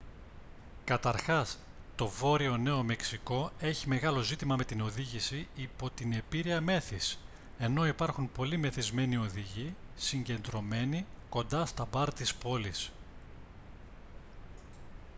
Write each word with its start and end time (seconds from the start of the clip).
καταρχάς 0.83 1.57
το 1.95 2.07
βόρειο 2.07 2.57
νέο 2.57 2.83
μεξικό 2.83 3.51
έχει 3.59 3.87
μεγάλο 3.87 4.21
ζήτημα 4.21 4.55
με 4.55 4.63
την 4.65 4.81
οδήγηση 4.81 5.47
υπό 5.55 5.89
την 5.89 6.13
επήρεια 6.13 6.61
μέθης 6.61 7.19
ενώ 7.59 7.87
υπάρχουν 7.87 8.31
πολλοί 8.31 8.57
μεθυσμένοι 8.57 9.17
οδηγοί 9.17 9.75
συγκεντρωμένοι 9.95 11.05
κοντά 11.29 11.65
στα 11.65 11.87
μπαρ 11.91 12.13
της 12.13 12.35
πόλης 12.35 12.89